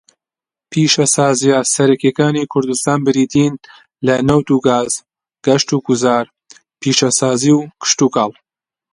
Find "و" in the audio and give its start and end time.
4.51-4.57, 7.57-7.61